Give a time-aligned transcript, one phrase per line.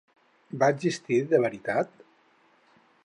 [0.63, 1.93] Va existir de veritat?